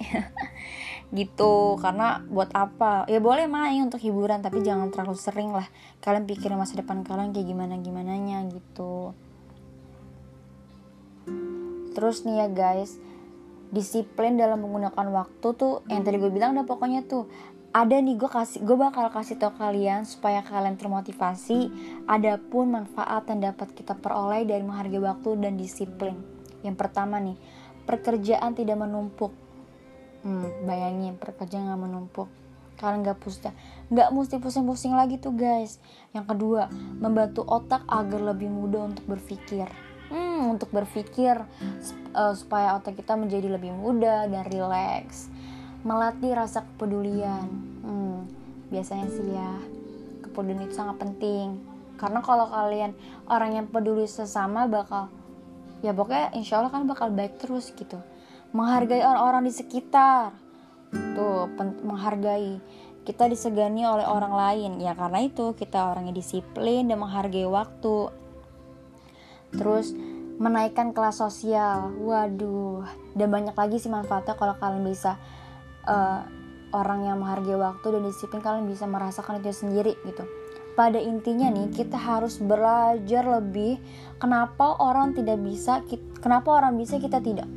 gitu. 1.11 1.79
Karena 1.79 2.23
buat 2.27 2.51
apa? 2.51 3.07
Ya 3.07 3.23
boleh 3.23 3.47
main 3.47 3.87
untuk 3.87 4.01
hiburan 4.01 4.43
tapi 4.43 4.63
jangan 4.63 4.91
terlalu 4.91 5.15
sering 5.15 5.51
lah. 5.55 5.67
Kalian 6.03 6.27
pikirin 6.27 6.59
masa 6.59 6.79
depan 6.79 7.03
kalian 7.03 7.31
kayak 7.31 7.47
gimana 7.47 7.79
gimana 7.79 8.13
nya 8.19 8.43
gitu. 8.47 9.15
Terus 11.95 12.27
nih 12.27 12.45
ya 12.45 12.47
guys. 12.51 12.99
Disiplin 13.67 14.39
dalam 14.39 14.63
menggunakan 14.63 15.11
waktu 15.11 15.47
tuh 15.59 15.83
yang 15.91 16.07
tadi 16.07 16.15
gue 16.19 16.31
bilang 16.31 16.55
udah 16.55 16.67
pokoknya 16.67 17.03
tuh. 17.07 17.27
Ada 17.75 17.99
nih 17.99 18.15
gue 18.15 18.31
kasih 18.31 18.63
gue 18.63 18.77
bakal 18.79 19.11
kasih 19.11 19.37
tau 19.37 19.51
kalian 19.53 20.07
supaya 20.07 20.39
kalian 20.39 20.79
termotivasi. 20.79 21.67
Adapun 22.07 22.71
manfaat 22.71 23.27
yang 23.27 23.51
dapat 23.51 23.75
kita 23.75 23.93
peroleh 23.99 24.47
dari 24.47 24.63
menghargai 24.63 25.03
waktu 25.03 25.35
dan 25.39 25.59
disiplin. 25.59 26.15
Yang 26.63 26.75
pertama 26.79 27.19
nih 27.19 27.35
pekerjaan 27.87 28.55
tidak 28.55 28.79
menumpuk 28.79 29.46
hmm, 30.23 30.65
bayangin 30.65 31.13
pekerjaan 31.19 31.69
nggak 31.69 31.81
menumpuk 31.81 32.29
kalian 32.77 33.01
nggak 33.01 33.17
pusing 33.17 33.53
nggak 33.89 34.09
mesti 34.13 34.37
pusing-pusing 34.37 34.93
lagi 34.93 35.17
tuh 35.17 35.33
guys. 35.33 35.81
Yang 36.13 36.35
kedua 36.35 36.69
membantu 37.01 37.41
otak 37.43 37.83
agar 37.89 38.21
lebih 38.21 38.53
mudah 38.53 38.93
untuk 38.93 39.03
berpikir. 39.09 39.67
Hmm, 40.07 40.55
untuk 40.55 40.71
berpikir 40.71 41.35
uh, 42.15 42.31
supaya 42.31 42.79
otak 42.79 42.95
kita 42.95 43.19
menjadi 43.19 43.51
lebih 43.51 43.75
mudah 43.75 44.29
dan 44.29 44.45
rileks. 44.47 45.27
Melatih 45.83 46.37
rasa 46.37 46.63
kepedulian. 46.63 47.47
Hmm, 47.83 48.29
biasanya 48.71 49.07
sih 49.11 49.25
ya 49.25 49.51
kepedulian 50.23 50.69
itu 50.69 50.77
sangat 50.77 51.01
penting. 51.01 51.59
Karena 51.97 52.21
kalau 52.21 52.45
kalian 52.45 52.93
orang 53.25 53.57
yang 53.57 53.65
peduli 53.67 54.05
sesama 54.05 54.69
bakal 54.69 55.09
ya 55.81 55.93
pokoknya 55.93 56.33
insya 56.37 56.61
Allah 56.61 56.73
kan 56.73 56.85
bakal 56.89 57.09
baik 57.13 57.37
terus 57.41 57.69
gitu 57.73 58.01
menghargai 58.51 59.03
orang-orang 59.03 59.47
di 59.47 59.53
sekitar. 59.55 60.35
Tuh 60.91 61.51
menghargai. 61.83 62.59
Kita 63.03 63.27
disegani 63.31 63.87
oleh 63.87 64.03
orang 64.03 64.33
lain. 64.35 64.71
Ya 64.83 64.95
karena 64.95 65.23
itu 65.23 65.55
kita 65.55 65.95
orangnya 65.95 66.15
disiplin 66.15 66.87
dan 66.87 66.99
menghargai 66.99 67.47
waktu. 67.47 68.11
Terus 69.55 69.95
menaikkan 70.37 70.93
kelas 70.93 71.19
sosial. 71.19 71.91
Waduh 72.03 72.85
dan 73.17 73.27
banyak 73.33 73.55
lagi 73.57 73.81
sih 73.81 73.89
manfaatnya 73.89 74.37
kalau 74.37 74.53
kalian 74.61 74.85
bisa 74.85 75.17
uh, 75.89 76.21
orang 76.75 77.07
yang 77.09 77.17
menghargai 77.17 77.57
waktu 77.57 77.87
dan 77.97 78.01
disiplin 78.05 78.41
kalian 78.43 78.67
bisa 78.69 78.85
merasakan 78.85 79.41
itu 79.41 79.55
sendiri 79.55 79.97
gitu. 80.05 80.23
Pada 80.77 81.01
intinya 81.01 81.49
nih 81.49 81.73
kita 81.73 81.97
harus 81.97 82.37
belajar 82.37 83.25
lebih 83.25 83.81
kenapa 84.21 84.77
orang 84.77 85.17
tidak 85.17 85.41
bisa 85.41 85.81
kenapa 86.21 86.61
orang 86.61 86.77
bisa 86.77 87.01
kita 87.01 87.17
tidak 87.17 87.49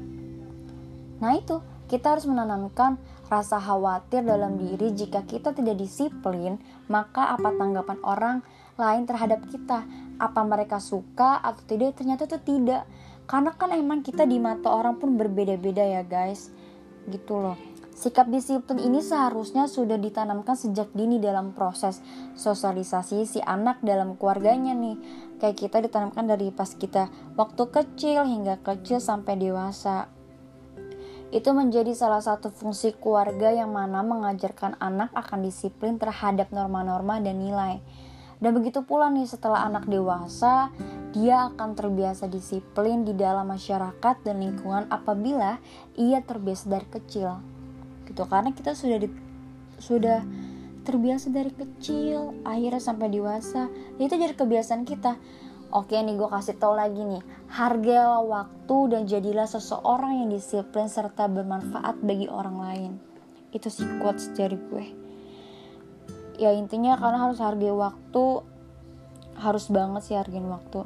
nah 1.21 1.37
itu. 1.37 1.61
Kita 1.91 2.15
harus 2.15 2.23
menanamkan 2.23 3.03
rasa 3.27 3.59
khawatir 3.59 4.23
dalam 4.23 4.55
diri. 4.63 4.95
Jika 4.95 5.27
kita 5.27 5.51
tidak 5.51 5.75
disiplin 5.75 6.63
maka 6.87 7.35
apa 7.35 7.51
tanggapan 7.51 7.99
orang 8.07 8.37
lain 8.79 9.11
terhadap 9.11 9.43
kita? 9.51 9.83
Apa 10.23 10.47
mereka 10.47 10.79
suka 10.79 11.43
atau 11.43 11.67
tidak? 11.67 11.99
Ternyata 11.99 12.31
itu 12.31 12.39
tidak. 12.47 12.87
Karena 13.27 13.51
kan 13.59 13.75
emang 13.75 14.07
kita 14.07 14.23
di 14.23 14.39
mata 14.39 14.71
orang 14.71 15.03
pun 15.03 15.19
berbeda-beda 15.19 15.83
ya 15.83 16.07
guys. 16.07 16.55
Gitu 17.11 17.35
loh. 17.43 17.59
Sikap 17.91 18.31
disiplin 18.31 18.79
ini 18.79 19.03
seharusnya 19.03 19.67
sudah 19.67 19.99
ditanamkan 19.99 20.55
sejak 20.55 20.95
dini 20.95 21.19
dalam 21.19 21.53
proses 21.53 21.99
sosialisasi 22.39 23.27
si 23.27 23.43
anak 23.43 23.83
dalam 23.83 24.15
keluarganya 24.15 24.79
nih. 24.79 24.95
Kayak 25.43 25.59
kita 25.59 25.83
ditanamkan 25.83 26.31
dari 26.31 26.55
pas 26.55 26.71
kita 26.71 27.11
waktu 27.35 27.67
kecil 27.67 28.31
hingga 28.31 28.63
kecil 28.63 29.03
sampai 29.03 29.35
dewasa. 29.35 30.20
Itu 31.31 31.55
menjadi 31.55 31.95
salah 31.95 32.23
satu 32.23 32.51
fungsi 32.51 32.95
keluarga 32.99 33.55
yang 33.55 33.71
mana 33.71 34.03
mengajarkan 34.03 34.79
anak 34.83 35.15
akan 35.15 35.47
disiplin 35.47 35.97
terhadap 35.97 36.51
norma-norma 36.51 37.23
dan 37.23 37.39
nilai. 37.39 37.79
Dan 38.41 38.57
begitu 38.57 38.83
pula 38.83 39.13
nih 39.13 39.29
setelah 39.29 39.69
anak 39.69 39.87
dewasa, 39.87 40.75
dia 41.11 41.51
akan 41.51 41.75
terbiasa 41.75 42.31
disiplin 42.31 43.03
di 43.03 43.15
dalam 43.19 43.51
masyarakat 43.51 44.17
dan 44.23 44.37
lingkungan 44.39 44.87
apabila 44.91 45.59
ia 45.99 46.23
terbiasa 46.23 46.71
dari 46.71 46.87
kecil 46.87 47.43
gitu 48.11 48.27
karena 48.27 48.51
kita 48.51 48.75
sudah 48.75 48.99
di, 48.99 49.09
sudah 49.79 50.23
terbiasa 50.83 51.31
dari 51.31 51.55
kecil 51.55 52.35
akhirnya 52.43 52.83
sampai 52.83 53.07
dewasa 53.11 53.71
itu 54.03 54.11
jadi 54.11 54.35
kebiasaan 54.35 54.83
kita 54.83 55.15
oke 55.71 55.95
nih 55.95 56.15
gue 56.19 56.29
kasih 56.29 56.59
tau 56.59 56.75
lagi 56.75 57.03
nih. 57.03 57.23
Hargailah 57.51 58.23
waktu 58.23 58.77
dan 58.91 59.03
jadilah 59.07 59.47
seseorang 59.47 60.23
yang 60.23 60.29
disiplin 60.31 60.87
serta 60.87 61.27
bermanfaat 61.27 61.99
bagi 62.03 62.27
orang 62.31 62.57
lain. 62.59 62.93
Itu 63.51 63.71
sih 63.71 63.87
quotes 63.99 64.31
dari 64.35 64.59
gue. 64.59 64.87
Ya 66.39 66.55
intinya 66.55 66.97
karena 66.97 67.31
harus 67.31 67.39
hargai 67.43 67.75
waktu 67.75 68.25
harus 69.41 69.73
banget 69.73 70.03
sih 70.05 70.17
hargain 70.17 70.47
waktu. 70.47 70.85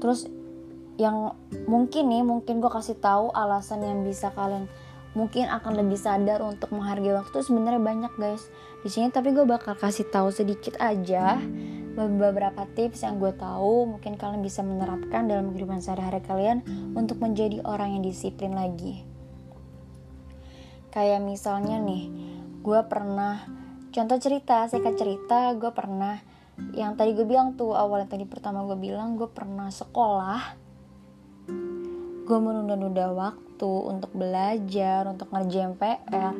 Terus 0.00 0.26
yang 1.00 1.36
mungkin 1.66 2.08
nih 2.10 2.22
mungkin 2.24 2.60
gue 2.60 2.70
kasih 2.72 2.98
tahu 3.00 3.32
alasan 3.32 3.84
yang 3.84 4.04
bisa 4.04 4.30
kalian 4.34 4.68
mungkin 5.12 5.44
akan 5.48 5.76
lebih 5.76 6.00
sadar 6.00 6.40
untuk 6.40 6.72
menghargai 6.72 7.12
waktu 7.12 7.44
sebenarnya 7.44 7.80
banyak 7.80 8.12
guys. 8.16 8.48
Di 8.80 8.88
sini 8.88 9.12
tapi 9.12 9.30
gue 9.30 9.44
bakal 9.44 9.76
kasih 9.76 10.08
tahu 10.08 10.32
sedikit 10.32 10.80
aja 10.80 11.38
beberapa 11.92 12.64
tips 12.72 13.04
yang 13.04 13.20
gue 13.20 13.32
tahu 13.36 13.96
mungkin 13.96 14.16
kalian 14.16 14.40
bisa 14.40 14.64
menerapkan 14.64 15.28
dalam 15.28 15.52
kehidupan 15.52 15.84
sehari-hari 15.84 16.24
kalian 16.24 16.64
untuk 16.96 17.20
menjadi 17.20 17.60
orang 17.68 18.00
yang 18.00 18.02
disiplin 18.04 18.56
lagi 18.56 19.04
kayak 20.92 21.20
misalnya 21.20 21.80
nih 21.80 22.08
gue 22.64 22.80
pernah 22.88 23.44
contoh 23.92 24.18
cerita 24.20 24.68
singkat 24.68 24.96
cerita 24.96 25.52
gue 25.56 25.72
pernah 25.72 26.20
yang 26.76 26.96
tadi 26.96 27.16
gue 27.16 27.24
bilang 27.24 27.56
tuh 27.56 27.76
awalnya 27.76 28.12
tadi 28.12 28.24
pertama 28.28 28.64
gue 28.68 28.76
bilang 28.76 29.16
gue 29.16 29.28
pernah 29.28 29.68
sekolah 29.68 30.60
gue 32.22 32.38
menunda-nunda 32.38 33.10
waktu 33.12 33.66
untuk 33.66 34.14
belajar, 34.14 35.10
untuk 35.10 35.28
ngerjain 35.34 35.74
PR 35.74 36.32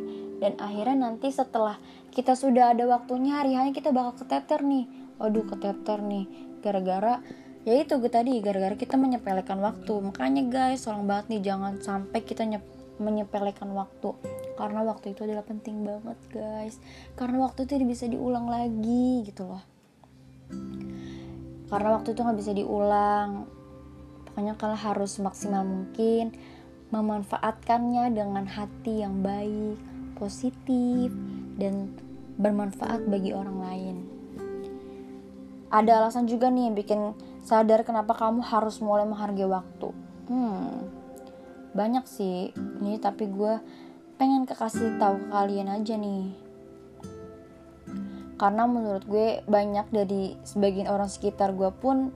dan 0.43 0.53
akhirnya 0.59 1.11
nanti 1.11 1.31
setelah 1.31 1.79
kita 2.11 2.35
sudah 2.35 2.75
ada 2.75 2.87
waktunya 2.87 3.39
hari 3.39 3.55
hanya 3.55 3.71
kita 3.71 3.95
bakal 3.95 4.23
keteter 4.23 4.63
nih. 4.63 5.02
Waduh, 5.23 5.47
keteter 5.47 6.03
nih. 6.03 6.27
Gara-gara 6.59 7.23
ya 7.63 7.79
itu 7.79 7.95
gue 8.03 8.11
tadi 8.11 8.43
gara-gara 8.43 8.75
kita 8.75 8.99
menyepelekan 8.99 9.63
waktu. 9.63 9.95
Makanya 10.03 10.43
guys, 10.51 10.83
tolong 10.83 11.07
banget 11.07 11.31
nih 11.31 11.41
jangan 11.47 11.79
sampai 11.79 12.27
kita 12.27 12.43
menyepelekan 12.99 13.71
waktu. 13.71 14.19
Karena 14.59 14.83
waktu 14.83 15.15
itu 15.15 15.23
adalah 15.23 15.47
penting 15.47 15.87
banget 15.87 16.19
guys. 16.35 16.83
Karena 17.15 17.47
waktu 17.47 17.71
itu 17.71 17.79
bisa 17.87 18.11
diulang 18.11 18.51
lagi 18.51 19.23
gitu 19.31 19.47
loh. 19.47 19.63
Karena 21.71 21.89
waktu 21.95 22.13
itu 22.13 22.21
nggak 22.21 22.39
bisa 22.43 22.53
diulang. 22.53 23.47
Pokoknya 24.27 24.59
kalian 24.59 24.81
harus 24.81 25.23
maksimal 25.23 25.63
mungkin 25.63 26.35
memanfaatkannya 26.93 28.13
dengan 28.13 28.45
hati 28.45 29.01
yang 29.01 29.25
baik, 29.25 29.81
positif, 30.21 31.09
dan 31.57 31.97
bermanfaat 32.37 33.09
bagi 33.09 33.33
orang 33.33 33.59
lain. 33.65 34.12
Ada 35.73 36.05
alasan 36.05 36.29
juga 36.29 36.53
nih 36.53 36.69
yang 36.69 36.77
bikin 36.77 37.01
sadar 37.41 37.81
kenapa 37.81 38.13
kamu 38.13 38.45
harus 38.45 38.77
mulai 38.85 39.09
menghargai 39.09 39.49
waktu. 39.49 39.89
Hmm, 40.29 40.85
banyak 41.73 42.05
sih 42.05 42.53
ini 42.53 43.01
tapi 43.01 43.33
gue 43.33 43.57
pengen 44.21 44.45
kekasih 44.45 45.01
tahu 45.01 45.17
ke 45.17 45.29
kalian 45.33 45.73
aja 45.73 45.97
nih. 45.97 46.37
Karena 48.37 48.69
menurut 48.69 49.09
gue 49.09 49.41
banyak 49.49 49.89
dari 49.89 50.37
sebagian 50.45 50.93
orang 50.93 51.09
sekitar 51.09 51.57
gue 51.57 51.73
pun 51.73 52.13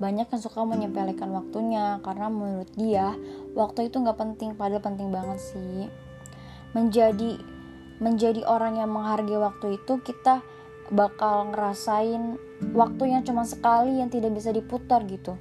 banyak 0.00 0.30
yang 0.32 0.40
suka 0.40 0.64
menyepelekan 0.64 1.28
waktunya 1.28 2.00
karena 2.00 2.32
menurut 2.32 2.72
dia 2.72 3.12
waktu 3.52 3.92
itu 3.92 4.00
nggak 4.00 4.16
penting 4.16 4.56
padahal 4.56 4.80
penting 4.80 5.12
banget 5.12 5.36
sih 5.36 5.92
menjadi 6.72 7.36
menjadi 8.00 8.48
orang 8.48 8.80
yang 8.80 8.88
menghargai 8.88 9.36
waktu 9.36 9.76
itu 9.76 10.00
kita 10.00 10.40
bakal 10.90 11.54
ngerasain 11.54 12.38
waktu 12.74 13.14
yang 13.14 13.22
cuma 13.22 13.46
sekali 13.46 14.02
yang 14.02 14.10
tidak 14.10 14.34
bisa 14.34 14.50
diputar 14.50 15.06
gitu 15.06 15.38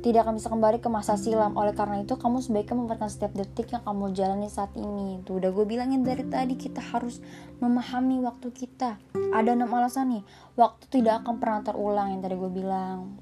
tidak 0.00 0.24
akan 0.24 0.40
bisa 0.40 0.48
kembali 0.48 0.78
ke 0.80 0.88
masa 0.88 1.20
silam. 1.20 1.52
Oleh 1.60 1.76
karena 1.76 2.00
itu, 2.00 2.16
kamu 2.16 2.40
sebaiknya 2.40 2.76
memperhatikan 2.76 3.12
setiap 3.12 3.32
detik 3.36 3.68
yang 3.68 3.84
kamu 3.84 4.16
jalani 4.16 4.48
saat 4.48 4.72
ini. 4.72 5.20
Tuh 5.28 5.36
udah 5.36 5.52
gue 5.52 5.64
bilangin 5.68 6.00
dari 6.00 6.24
tadi, 6.24 6.56
kita 6.56 6.80
harus 6.80 7.20
memahami 7.60 8.24
waktu 8.24 8.48
kita. 8.48 8.96
Ada 9.36 9.52
enam 9.52 9.68
alasan 9.68 10.16
nih, 10.16 10.24
waktu 10.56 10.88
tidak 10.88 11.24
akan 11.24 11.36
pernah 11.36 11.60
terulang 11.60 12.16
yang 12.16 12.20
tadi 12.24 12.34
gue 12.36 12.50
bilang. 12.52 13.20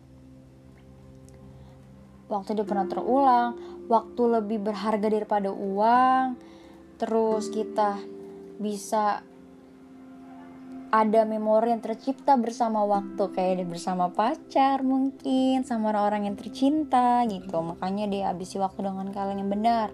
Waktu 2.30 2.48
tidak 2.54 2.68
pernah 2.70 2.86
terulang, 2.86 3.50
waktu 3.90 4.22
lebih 4.38 4.58
berharga 4.62 5.08
daripada 5.10 5.50
uang. 5.50 6.38
Terus 6.98 7.50
kita 7.50 7.98
bisa 8.58 9.26
ada 10.88 11.28
memori 11.28 11.68
yang 11.68 11.84
tercipta 11.84 12.40
bersama 12.40 12.80
waktu 12.88 13.20
kayak 13.36 13.68
bersama 13.68 14.08
pacar 14.08 14.80
mungkin 14.80 15.60
sama 15.68 15.92
orang-orang 15.92 16.32
yang 16.32 16.36
tercinta 16.40 17.20
gitu. 17.28 17.60
Makanya 17.60 18.08
dia 18.08 18.24
habisi 18.32 18.56
waktu 18.56 18.88
dengan 18.88 19.12
kalian 19.12 19.44
yang 19.44 19.52
benar. 19.52 19.88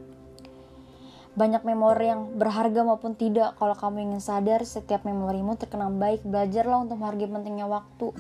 Banyak 1.34 1.66
memori 1.66 2.14
yang 2.14 2.38
berharga 2.38 2.86
maupun 2.86 3.18
tidak 3.18 3.58
kalau 3.58 3.74
kamu 3.74 4.06
ingin 4.06 4.22
sadar 4.22 4.62
setiap 4.62 5.02
memorimu 5.02 5.58
terkenang 5.58 5.98
baik. 5.98 6.22
Belajarlah 6.22 6.86
untuk 6.86 7.02
menghargai 7.02 7.26
pentingnya 7.26 7.66
waktu. 7.66 8.14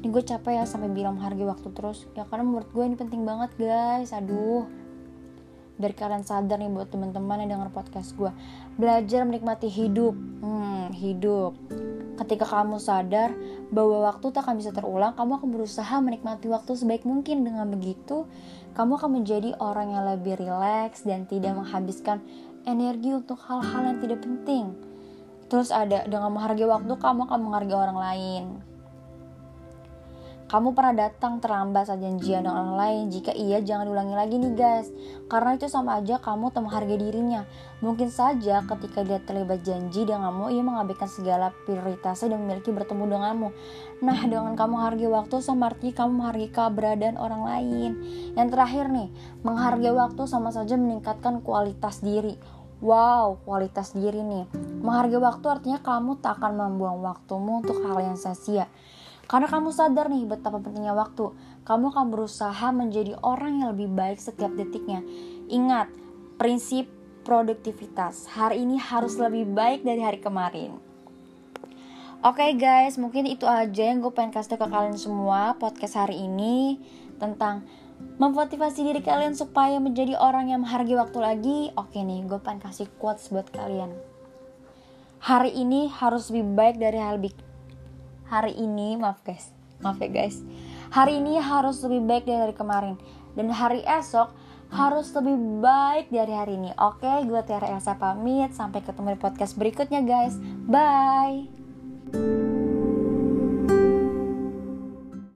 Ini 0.00 0.08
gue 0.08 0.24
capek 0.24 0.52
ya 0.60 0.64
sampai 0.64 0.88
bilang 0.88 1.20
menghargai 1.20 1.44
waktu 1.44 1.68
terus. 1.76 2.08
Ya 2.16 2.24
karena 2.24 2.48
menurut 2.48 2.72
gue 2.72 2.84
ini 2.88 2.96
penting 2.96 3.28
banget 3.28 3.52
guys. 3.60 4.16
Aduh. 4.16 4.64
Biar 5.76 5.92
kalian 5.92 6.24
sadar 6.24 6.56
nih 6.56 6.72
buat 6.72 6.88
teman-teman 6.88 7.44
yang 7.44 7.60
denger 7.60 7.76
podcast 7.76 8.16
gue. 8.16 8.32
Belajar 8.80 9.28
menikmati 9.28 9.68
hidup. 9.68 10.16
Hmm, 10.40 10.88
hidup 10.96 11.52
ketika 12.26 12.44
kamu 12.44 12.82
sadar 12.82 13.30
bahwa 13.70 14.10
waktu 14.10 14.34
tak 14.34 14.44
akan 14.44 14.58
bisa 14.58 14.74
terulang 14.74 15.14
kamu 15.14 15.38
akan 15.38 15.48
berusaha 15.54 15.96
menikmati 16.02 16.50
waktu 16.50 16.74
sebaik 16.74 17.06
mungkin. 17.06 17.46
Dengan 17.46 17.70
begitu 17.70 18.26
kamu 18.74 18.98
akan 18.98 19.10
menjadi 19.22 19.54
orang 19.62 19.94
yang 19.94 20.04
lebih 20.04 20.36
rileks 20.42 21.06
dan 21.06 21.24
tidak 21.30 21.54
menghabiskan 21.54 22.20
energi 22.66 23.14
untuk 23.14 23.38
hal-hal 23.46 23.94
yang 23.94 23.98
tidak 24.02 24.20
penting. 24.20 24.74
Terus 25.46 25.70
ada 25.70 26.02
dengan 26.10 26.34
menghargai 26.34 26.66
waktu 26.66 26.94
kamu 26.98 27.30
akan 27.30 27.38
menghargai 27.46 27.78
orang 27.78 27.98
lain 28.02 28.44
kamu 30.46 30.78
pernah 30.78 31.10
datang 31.10 31.42
terlambat 31.42 31.90
saat 31.90 31.98
janjian 31.98 32.46
dengan 32.46 32.54
orang 32.54 32.78
lain? 32.78 33.02
Jika 33.10 33.34
iya, 33.34 33.58
jangan 33.58 33.90
diulangi 33.90 34.14
lagi 34.14 34.38
nih 34.38 34.54
guys. 34.54 34.88
Karena 35.26 35.58
itu 35.58 35.66
sama 35.66 35.98
aja 35.98 36.22
kamu 36.22 36.54
tak 36.54 36.62
menghargai 36.62 37.02
dirinya. 37.02 37.42
Mungkin 37.82 38.14
saja 38.14 38.62
ketika 38.62 39.02
dia 39.02 39.18
terlibat 39.18 39.66
janji 39.66 40.06
denganmu, 40.06 40.54
ia 40.54 40.62
mengabaikan 40.62 41.10
segala 41.10 41.50
prioritasnya 41.66 42.38
dan 42.38 42.46
memiliki 42.46 42.70
bertemu 42.70 43.04
denganmu. 43.10 43.48
Nah, 44.06 44.18
dengan 44.22 44.54
kamu 44.54 44.76
hargai 44.78 45.10
waktu 45.10 45.42
sama 45.42 45.74
arti 45.74 45.90
kamu 45.90 46.22
menghargai 46.22 46.50
keberadaan 46.54 47.18
orang 47.18 47.42
lain. 47.42 47.90
Yang 48.38 48.48
terakhir 48.54 48.86
nih, 48.86 49.08
menghargai 49.42 49.94
waktu 49.98 50.30
sama 50.30 50.54
saja 50.54 50.78
meningkatkan 50.78 51.42
kualitas 51.42 52.06
diri. 52.06 52.38
Wow, 52.78 53.42
kualitas 53.42 53.98
diri 53.98 54.22
nih. 54.22 54.46
Menghargai 54.78 55.18
waktu 55.18 55.46
artinya 55.50 55.82
kamu 55.82 56.22
tak 56.22 56.38
akan 56.38 56.54
membuang 56.54 57.02
waktumu 57.02 57.66
untuk 57.66 57.82
hal 57.82 57.98
yang 57.98 58.14
sia-sia. 58.14 58.70
Karena 59.26 59.50
kamu 59.50 59.74
sadar 59.74 60.06
nih 60.06 60.26
betapa 60.26 60.62
pentingnya 60.62 60.94
waktu, 60.94 61.34
kamu 61.66 61.90
akan 61.90 62.06
berusaha 62.14 62.70
menjadi 62.70 63.18
orang 63.26 63.58
yang 63.58 63.68
lebih 63.74 63.90
baik 63.90 64.22
setiap 64.22 64.54
detiknya. 64.54 65.02
Ingat, 65.50 65.90
prinsip 66.38 66.86
produktivitas. 67.26 68.30
Hari 68.30 68.62
ini 68.62 68.78
harus 68.78 69.18
lebih 69.18 69.50
baik 69.50 69.82
dari 69.82 69.98
hari 69.98 70.22
kemarin. 70.22 70.78
Oke 72.22 72.42
okay 72.42 72.50
guys, 72.54 72.96
mungkin 72.96 73.26
itu 73.26 73.44
aja 73.44 73.92
yang 73.92 74.00
gue 74.00 74.14
pengen 74.14 74.32
kasih 74.32 74.56
ke 74.56 74.66
kalian 74.66 74.96
semua 74.96 75.54
podcast 75.58 76.00
hari 76.00 76.26
ini 76.26 76.80
tentang 77.20 77.66
memotivasi 78.16 78.82
diri 78.82 79.02
kalian 79.04 79.36
supaya 79.36 79.76
menjadi 79.82 80.16
orang 80.16 80.48
yang 80.48 80.64
menghargai 80.64 80.96
waktu 80.96 81.18
lagi. 81.18 81.58
Oke 81.76 82.00
nih, 82.00 82.24
gue 82.24 82.40
pengen 82.40 82.62
kasih 82.62 82.88
quotes 82.96 83.28
buat 83.28 83.50
kalian. 83.52 83.92
Hari 85.22 85.54
ini 85.54 85.90
harus 85.90 86.30
lebih 86.32 86.56
baik 86.56 86.76
dari 86.78 86.98
hari 86.98 87.30
hari 88.28 88.54
ini 88.58 88.98
maaf 88.98 89.22
guys 89.22 89.56
maaf 89.80 90.00
ya 90.00 90.08
guys. 90.08 90.40
Hari 90.92 91.20
ini 91.20 91.36
harus 91.40 91.82
lebih 91.84 92.06
baik 92.06 92.24
dari 92.24 92.54
kemarin. 92.54 92.96
Dan 93.36 93.52
hari 93.52 93.84
esok 93.84 94.32
harus 94.72 95.12
lebih 95.14 95.36
baik 95.60 96.10
dari 96.10 96.32
hari 96.32 96.56
ini. 96.56 96.72
Oke 96.80 97.26
gue 97.26 97.40
Tiara 97.44 97.68
Elsa 97.74 97.98
pamit. 97.98 98.54
Sampai 98.56 98.80
ketemu 98.82 99.16
di 99.16 99.18
podcast 99.20 99.54
berikutnya 99.58 100.00
guys. 100.02 100.38
Bye 100.66 102.45